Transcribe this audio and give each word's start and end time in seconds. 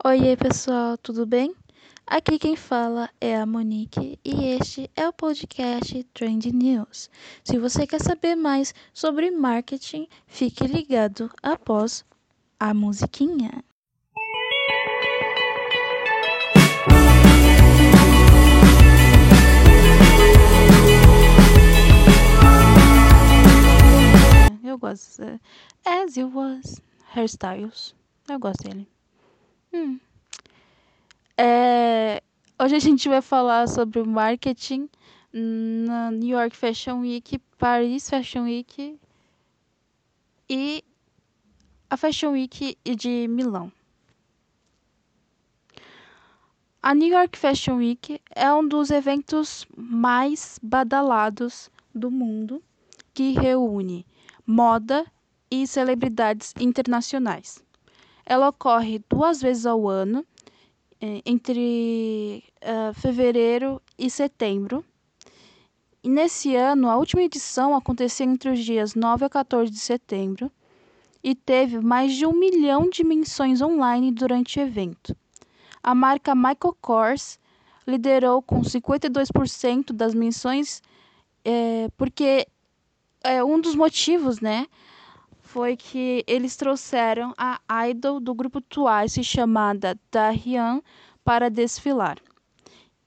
Oiê, 0.00 0.36
pessoal, 0.36 0.98
tudo 0.98 1.24
bem? 1.24 1.54
Aqui 2.04 2.36
quem 2.36 2.56
fala 2.56 3.08
é 3.20 3.36
a 3.36 3.46
Monique 3.46 4.18
e 4.24 4.46
este 4.46 4.90
é 4.96 5.06
o 5.06 5.12
podcast 5.12 6.02
Trend 6.12 6.50
News. 6.52 7.08
Se 7.44 7.56
você 7.56 7.86
quer 7.86 8.00
saber 8.00 8.34
mais 8.34 8.74
sobre 8.92 9.30
marketing, 9.30 10.08
fique 10.26 10.66
ligado 10.66 11.30
após 11.40 12.04
a 12.58 12.74
musiquinha. 12.74 13.62
Eu 24.64 24.78
gosto. 24.78 25.22
As 25.84 26.16
You 26.16 26.32
Was, 26.34 26.82
Hairstyles. 27.14 27.94
Eu 28.28 28.38
gosto 28.40 28.64
dele. 28.64 28.91
Hum. 29.72 29.98
É, 31.38 32.22
hoje 32.60 32.76
a 32.76 32.78
gente 32.78 33.08
vai 33.08 33.22
falar 33.22 33.66
sobre 33.66 34.00
o 34.00 34.06
marketing 34.06 34.88
na 35.32 36.10
New 36.10 36.28
York 36.28 36.54
Fashion 36.54 37.00
Week, 37.00 37.38
Paris 37.56 38.10
Fashion 38.10 38.44
Week 38.44 38.98
e 40.48 40.84
a 41.88 41.96
Fashion 41.96 42.32
Week 42.32 42.76
de 42.84 43.26
Milão. 43.28 43.72
A 46.82 46.94
New 46.94 47.08
York 47.08 47.38
Fashion 47.38 47.76
Week 47.76 48.20
é 48.34 48.52
um 48.52 48.66
dos 48.66 48.90
eventos 48.90 49.66
mais 49.74 50.58
badalados 50.62 51.70
do 51.94 52.10
mundo 52.10 52.62
que 53.14 53.32
reúne 53.32 54.04
moda 54.46 55.06
e 55.50 55.66
celebridades 55.66 56.52
internacionais. 56.60 57.64
Ela 58.24 58.48
ocorre 58.48 59.02
duas 59.08 59.40
vezes 59.40 59.66
ao 59.66 59.88
ano, 59.88 60.24
é, 61.00 61.20
entre 61.26 62.44
uh, 62.62 62.94
fevereiro 62.94 63.82
e 63.98 64.08
setembro. 64.08 64.84
E 66.02 66.08
nesse 66.08 66.54
ano, 66.54 66.88
a 66.88 66.96
última 66.96 67.22
edição 67.22 67.74
aconteceu 67.74 68.26
entre 68.28 68.50
os 68.50 68.58
dias 68.64 68.94
9 68.94 69.24
a 69.24 69.30
14 69.30 69.70
de 69.70 69.78
setembro 69.78 70.50
e 71.22 71.34
teve 71.34 71.80
mais 71.80 72.14
de 72.14 72.26
um 72.26 72.32
milhão 72.32 72.88
de 72.88 73.04
menções 73.04 73.60
online 73.60 74.10
durante 74.10 74.58
o 74.58 74.62
evento. 74.62 75.16
A 75.82 75.94
marca 75.94 76.34
Michael 76.34 76.76
Kors 76.80 77.38
liderou 77.86 78.42
com 78.42 78.62
52% 78.62 79.92
das 79.92 80.14
menções, 80.14 80.82
é, 81.44 81.88
porque 81.96 82.46
é 83.22 83.42
um 83.42 83.60
dos 83.60 83.74
motivos, 83.74 84.40
né, 84.40 84.66
foi 85.52 85.76
que 85.76 86.24
eles 86.26 86.56
trouxeram 86.56 87.34
a 87.36 87.60
idol 87.86 88.18
do 88.18 88.34
grupo 88.34 88.58
Twice 88.58 89.22
chamada 89.22 90.00
Dahyun 90.10 90.80
para 91.22 91.50
desfilar. 91.50 92.16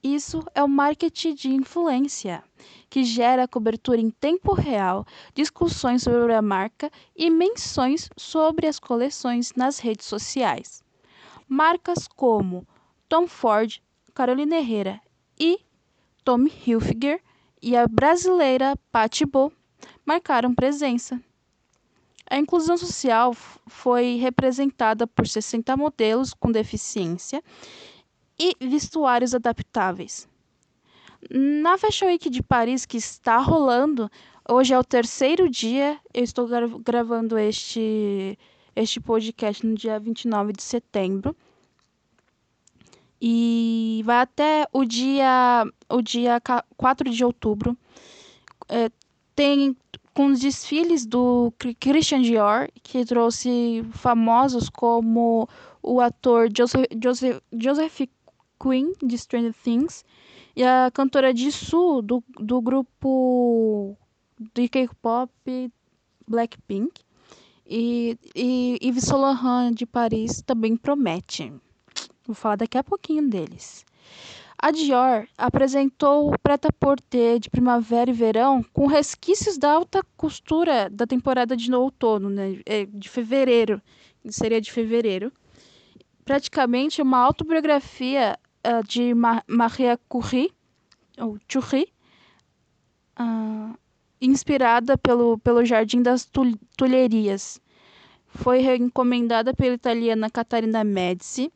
Isso 0.04 0.46
é 0.54 0.64
o 0.64 0.68
marketing 0.68 1.34
de 1.34 1.50
influência, 1.50 2.44
que 2.88 3.04
gera 3.04 3.48
cobertura 3.48 4.00
em 4.00 4.12
tempo 4.12 4.54
real, 4.54 5.08
discussões 5.34 6.04
sobre 6.04 6.36
a 6.36 6.42
marca 6.42 6.92
e 7.16 7.32
menções 7.32 8.12
sobre 8.16 8.68
as 8.68 8.78
coleções 8.78 9.54
nas 9.56 9.80
redes 9.80 10.06
sociais. 10.06 10.84
Marcas 11.50 12.08
como 12.08 12.68
Tom 13.10 13.26
Ford, 13.26 13.82
Carolina 14.14 14.58
Herrera 14.58 15.02
e 15.40 15.58
Tommy 16.24 16.54
Hilfiger 16.68 17.20
e 17.60 17.76
a 17.76 17.88
brasileira 17.88 18.78
Patty 18.92 19.26
Bo 19.26 19.52
marcaram 20.06 20.54
presença. 20.54 21.20
A 22.30 22.38
inclusão 22.38 22.78
social 22.78 23.34
foi 23.68 24.16
representada 24.16 25.06
por 25.06 25.28
60 25.28 25.78
modelos 25.78 26.34
com 26.34 26.52
deficiência 26.52 27.44
e 28.40 28.56
vestuários 28.60 29.36
adaptáveis. 29.36 30.28
Na 31.30 31.78
Fashion 31.78 32.08
Week 32.08 32.30
de 32.30 32.44
Paris, 32.44 32.86
que 32.86 32.98
está 32.98 33.38
rolando, 33.38 34.10
hoje 34.48 34.74
é 34.74 34.80
o 34.80 34.84
terceiro 34.84 35.50
dia, 35.50 36.00
eu 36.14 36.24
estou 36.24 36.48
gra 36.48 36.68
gravando 36.68 37.38
este, 37.38 38.38
este 38.76 39.00
podcast 39.00 39.66
no 39.66 39.76
dia 39.76 40.00
29 40.00 40.54
de 40.54 40.64
setembro. 40.64 41.36
E 43.22 44.02
vai 44.06 44.18
até 44.18 44.68
o 44.72 44.84
dia, 44.84 45.66
o 45.90 46.02
dia 46.02 46.40
4 46.78 47.10
de 47.10 47.24
outubro. 47.24 47.76
É, 48.70 48.92
tem 49.36 49.76
com 50.16 50.28
os 50.28 50.40
desfiles 50.40 51.06
do 51.06 51.54
Christian 51.78 52.22
Dior, 52.22 52.70
que 52.82 53.04
trouxe 53.04 53.86
famosos 53.92 54.70
como 54.70 55.48
o 55.84 56.00
ator 56.00 56.50
Joseph, 56.56 56.86
Joseph, 57.04 57.42
Joseph 57.52 58.10
Quinn, 58.58 58.94
de 59.04 59.18
Stranger 59.18 59.54
Things, 59.54 60.06
e 60.56 60.64
a 60.64 60.90
cantora 60.94 61.36
Jisoo, 61.36 62.02
do, 62.02 62.24
do 62.40 62.62
grupo 62.62 63.98
de 64.54 64.70
K-pop 64.70 65.30
Blackpink. 66.26 67.02
E, 67.68 68.18
e 68.34 68.78
Yves 68.82 69.04
Saint 69.04 69.20
Laurent, 69.20 69.74
de 69.74 69.86
Paris, 69.86 70.42
também 70.42 70.78
promete. 70.78 71.52
Vou 72.26 72.36
falar 72.36 72.56
daqui 72.56 72.78
a 72.78 72.84
pouquinho 72.84 73.28
deles. 73.28 73.86
A 74.66 74.72
Dior 74.72 75.28
apresentou 75.38 76.34
o 76.34 76.40
prêt-à-porter 76.40 77.38
de 77.38 77.52
primavera 77.52 78.10
e 78.10 78.14
verão 78.14 78.64
com 78.74 78.88
resquícios 78.88 79.60
da 79.60 79.72
alta 79.72 80.02
costura 80.18 80.90
da 80.90 81.06
temporada 81.06 81.56
de 81.56 81.72
outono, 81.72 82.32
né, 82.32 82.60
é, 82.66 82.84
de 82.88 83.08
fevereiro, 83.08 83.80
seria 84.28 84.60
de 84.60 84.72
fevereiro. 84.72 85.32
Praticamente 86.24 87.00
uma 87.00 87.20
autobiografia 87.20 88.40
uh, 88.66 88.84
de 88.88 89.14
Maria 89.48 90.00
Curie, 90.10 90.52
ou 91.20 91.38
Curie, 91.48 91.94
uh, 93.20 93.78
inspirada 94.20 94.98
pelo, 94.98 95.38
pelo 95.38 95.64
Jardim 95.64 96.02
das 96.02 96.28
Tulherias. 96.76 97.62
Foi 98.26 98.66
encomendada 98.78 99.54
pela 99.54 99.76
italiana 99.76 100.28
Catarina 100.28 100.84
Medici 100.84 101.54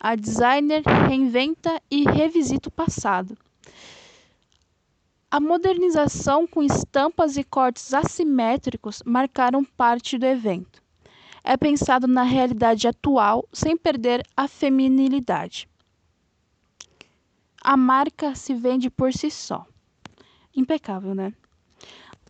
a 0.00 0.14
designer 0.14 0.82
reinventa 1.08 1.82
e 1.90 2.04
revisita 2.04 2.68
o 2.68 2.72
passado. 2.72 3.36
A 5.30 5.40
modernização 5.40 6.46
com 6.46 6.62
estampas 6.62 7.36
e 7.36 7.44
cortes 7.44 7.92
assimétricos 7.92 9.02
marcaram 9.04 9.64
parte 9.64 10.16
do 10.16 10.24
evento. 10.24 10.82
É 11.44 11.56
pensado 11.56 12.06
na 12.06 12.22
realidade 12.22 12.88
atual 12.88 13.46
sem 13.52 13.76
perder 13.76 14.24
a 14.36 14.48
feminilidade. 14.48 15.68
A 17.62 17.76
marca 17.76 18.34
se 18.34 18.54
vende 18.54 18.88
por 18.88 19.12
si 19.12 19.30
só. 19.30 19.66
Impecável, 20.54 21.14
né? 21.14 21.32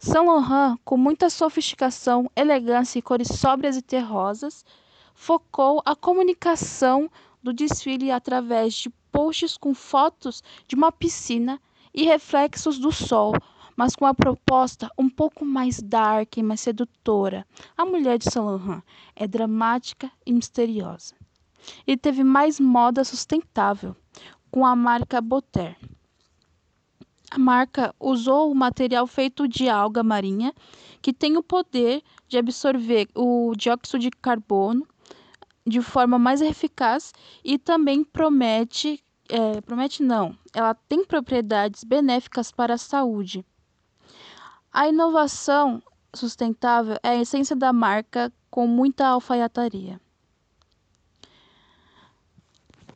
Saint 0.01 0.27
Laurent, 0.27 0.79
com 0.85 0.97
muita 0.97 1.29
sofisticação, 1.29 2.31
elegância 2.35 2.99
e 2.99 3.03
cores 3.03 3.29
sóbrias 3.29 3.77
e 3.77 3.83
terrosas, 3.83 4.65
focou 5.15 5.83
a 5.85 5.97
comunicação 5.97 7.11
do 7.43 7.53
desfile 7.53 8.11
através 8.11 8.75
de 8.75 8.91
posts 9.13 9.57
com 9.57 9.75
fotos 9.75 10.43
de 10.67 10.75
uma 10.75 10.93
piscina 10.93 11.61
e 11.95 12.05
reflexos 12.05 12.79
do 12.79 12.93
sol, 12.93 13.35
mas 13.77 13.95
com 13.95 14.05
a 14.05 14.15
proposta 14.15 14.91
um 14.99 15.09
pouco 15.09 15.45
mais 15.45 15.81
dark 15.81 16.37
e 16.37 16.43
mais 16.43 16.61
sedutora. 16.61 17.47
A 17.77 17.85
mulher 17.85 18.19
de 18.19 18.25
Saint 18.25 18.45
Laurent 18.45 18.83
é 19.15 19.27
dramática 19.27 20.11
e 20.27 20.33
misteriosa. 20.33 21.15
E 21.87 21.97
teve 21.97 22.25
mais 22.25 22.59
moda 22.59 23.05
sustentável, 23.05 23.97
com 24.51 24.65
a 24.67 24.75
marca 24.75 25.21
Botter. 25.21 25.77
A 27.31 27.39
marca 27.39 27.95
usou 28.01 28.51
o 28.51 28.55
material 28.55 29.07
feito 29.07 29.47
de 29.47 29.69
alga 29.69 30.03
marinha, 30.03 30.55
que 31.03 31.13
tem 31.13 31.37
o 31.37 31.43
poder 31.43 32.03
de 32.27 32.39
absorver 32.39 33.09
o 33.15 33.53
dióxido 33.57 33.99
de 33.99 34.11
carbono 34.11 34.87
de 35.69 35.83
forma 35.83 36.19
mais 36.19 36.41
eficaz 36.41 37.13
e 37.45 37.59
também 37.59 38.03
promete, 38.03 39.03
é, 39.29 39.61
promete 39.61 40.03
não, 40.03 40.37
ela 40.55 40.75
tem 40.75 41.05
propriedades 41.05 41.85
benéficas 41.85 42.51
para 42.51 42.75
a 42.75 42.79
saúde. 42.79 43.45
A 44.73 44.89
inovação 44.89 45.83
sustentável 46.15 46.97
é 47.03 47.11
a 47.11 47.21
essência 47.21 47.55
da 47.55 47.73
marca 47.73 48.33
com 48.51 48.67
muita 48.67 49.07
alfaiataria. 49.07 50.01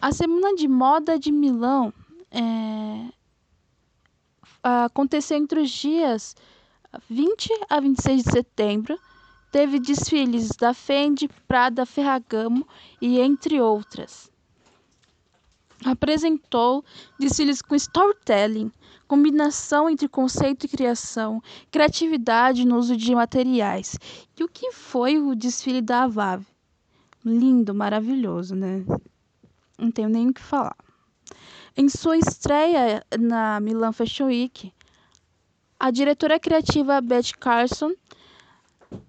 A 0.01 0.11
Semana 0.11 0.55
de 0.55 0.67
Moda 0.67 1.19
de 1.19 1.31
Milão 1.31 1.93
é, 2.31 3.13
aconteceu 4.63 5.37
entre 5.37 5.61
os 5.61 5.71
dias 5.71 6.35
20 7.09 7.51
a 7.69 7.81
26 7.81 8.25
de 8.25 8.31
setembro 8.31 8.99
Teve 9.53 9.79
desfiles 9.79 10.49
da 10.59 10.75
Fendi, 10.75 11.29
Prada, 11.47 11.87
Ferragamo 11.87 12.67
e 13.01 13.21
entre 13.21 13.61
outras. 13.61 14.29
Apresentou 15.85 16.85
desfiles 17.19 17.63
com 17.63 17.75
storytelling, 17.77 18.73
combinação 19.07 19.89
entre 19.89 20.09
conceito 20.09 20.67
e 20.67 20.69
criação, 20.69 21.41
criatividade 21.71 22.65
no 22.65 22.79
uso 22.79 22.97
de 22.97 23.15
materiais. 23.15 23.97
E 24.37 24.43
o 24.43 24.49
que 24.49 24.73
foi 24.73 25.19
o 25.19 25.37
desfile 25.37 25.81
da 25.81 26.05
Avave? 26.05 26.47
Lindo, 27.25 27.73
maravilhoso, 27.75 28.57
né? 28.57 28.85
não 29.83 29.91
tenho 29.91 30.09
nem 30.09 30.29
o 30.29 30.35
que 30.35 30.41
falar. 30.41 30.77
Em 31.77 31.89
sua 31.89 32.17
estreia 32.17 33.05
na 33.19 33.59
Milan 33.61 33.93
Fashion 33.93 34.27
Week, 34.27 34.73
a 35.79 35.91
diretora 35.91 36.39
criativa 36.39 37.01
Beth 37.01 37.33
Carson 37.41 37.93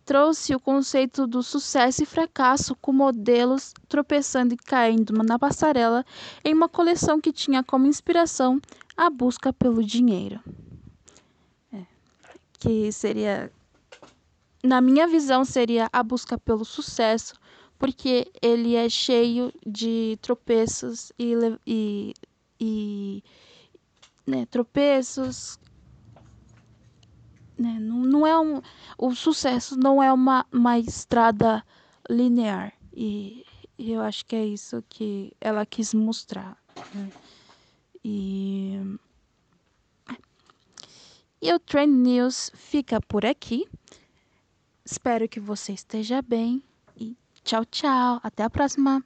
trouxe 0.06 0.54
o 0.54 0.60
conceito 0.60 1.26
do 1.26 1.42
sucesso 1.42 2.04
e 2.04 2.06
fracasso 2.06 2.76
com 2.76 2.92
modelos 2.92 3.74
tropeçando 3.88 4.54
e 4.54 4.58
caindo 4.58 5.14
na 5.24 5.40
passarela 5.40 6.06
em 6.44 6.54
uma 6.54 6.68
coleção 6.68 7.22
que 7.22 7.32
tinha 7.32 7.64
como 7.64 7.88
inspiração 7.88 8.60
a 8.96 9.10
busca 9.10 9.52
pelo 9.54 9.84
dinheiro. 9.84 10.40
É, 11.72 11.84
que 12.60 12.92
seria, 12.92 13.52
na 14.64 14.82
minha 14.82 15.08
visão, 15.08 15.46
seria 15.46 15.90
a 15.92 16.04
busca 16.04 16.38
pelo 16.38 16.66
sucesso, 16.66 17.36
porque 17.80 18.32
ele 18.42 18.76
é 18.76 18.88
cheio 18.90 19.52
de 19.66 20.18
tropeços 20.22 21.12
e, 21.18 21.34
e, 21.66 22.14
e 22.60 23.24
né, 24.26 24.46
tropeços, 24.46 25.58
né? 27.64 27.80
Não, 27.80 28.00
não 28.00 28.28
é 28.28 28.38
um, 28.38 28.62
o 28.98 29.16
sucesso 29.16 29.78
não 29.78 30.04
é 30.04 30.12
uma, 30.12 30.46
uma 30.52 30.78
estrada 30.78 31.64
linear. 32.10 32.74
E, 32.94 33.46
eu 33.80 34.02
acho 34.02 34.26
que 34.26 34.36
é 34.36 34.46
isso 34.46 34.84
que 34.88 35.34
ela 35.42 35.66
quis 35.66 35.94
mostrar. 35.94 36.58
Né? 36.94 37.10
E, 38.04 38.80
e 41.42 41.54
o 41.54 41.60
Trend 41.60 41.92
News 41.92 42.52
fica 42.54 43.02
por 43.02 43.26
aqui. 43.26 43.68
Espero 44.86 45.28
que 45.28 45.40
você 45.40 45.72
esteja 45.72 46.22
bem. 46.22 46.62
E 46.98 47.16
tchau, 47.44 47.66
tchau. 47.66 48.20
Até 48.22 48.44
a 48.44 48.50
próxima. 48.50 49.04